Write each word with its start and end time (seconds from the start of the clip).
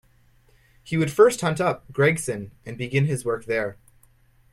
He 0.83 0.97
would 0.97 1.11
first 1.11 1.41
hunt 1.41 1.61
up 1.61 1.91
Gregson 1.91 2.53
and 2.65 2.75
begin 2.75 3.05
his 3.05 3.23
work 3.23 3.45
there. 3.45 3.77